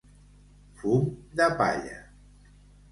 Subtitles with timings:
[0.79, 1.05] Fum
[1.43, 2.03] de palla.